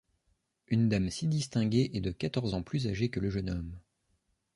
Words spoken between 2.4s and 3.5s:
ans plus âgée que le